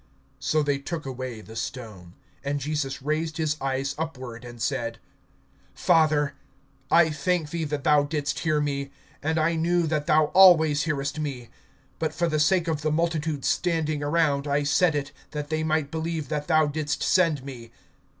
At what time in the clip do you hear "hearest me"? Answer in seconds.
10.85-11.49